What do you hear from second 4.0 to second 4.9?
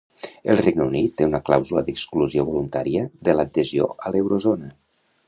a l'eurozona.